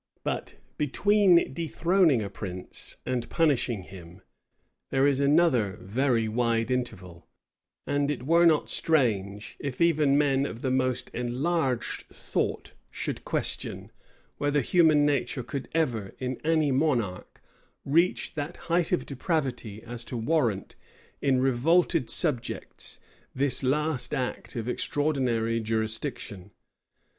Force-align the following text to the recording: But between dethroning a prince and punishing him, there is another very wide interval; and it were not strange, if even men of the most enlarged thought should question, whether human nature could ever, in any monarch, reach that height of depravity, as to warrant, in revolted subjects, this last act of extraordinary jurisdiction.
But 0.23 0.55
between 0.79 1.53
dethroning 1.53 2.23
a 2.23 2.29
prince 2.31 2.97
and 3.05 3.29
punishing 3.29 3.83
him, 3.83 4.23
there 4.89 5.05
is 5.05 5.19
another 5.19 5.77
very 5.79 6.27
wide 6.27 6.71
interval; 6.71 7.27
and 7.85 8.09
it 8.09 8.25
were 8.25 8.47
not 8.47 8.67
strange, 8.67 9.55
if 9.59 9.79
even 9.79 10.17
men 10.17 10.47
of 10.47 10.63
the 10.63 10.71
most 10.71 11.11
enlarged 11.11 12.07
thought 12.07 12.73
should 12.89 13.23
question, 13.23 13.91
whether 14.39 14.61
human 14.61 15.05
nature 15.05 15.43
could 15.43 15.69
ever, 15.71 16.15
in 16.17 16.41
any 16.43 16.71
monarch, 16.71 17.39
reach 17.85 18.33
that 18.33 18.57
height 18.71 18.91
of 18.91 19.05
depravity, 19.05 19.83
as 19.83 20.03
to 20.05 20.17
warrant, 20.17 20.73
in 21.21 21.39
revolted 21.39 22.09
subjects, 22.09 22.99
this 23.35 23.61
last 23.61 24.15
act 24.15 24.55
of 24.55 24.67
extraordinary 24.67 25.59
jurisdiction. 25.59 26.49